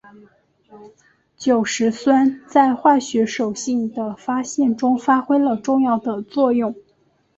[1.37, 6.73] 酒石酸在化学手性的发现中发挥了重要的作用。